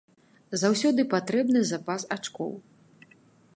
Заўсёды 0.61 1.05
патрэбны 1.11 1.61
запас 1.73 2.01
ачкоў. 2.19 2.51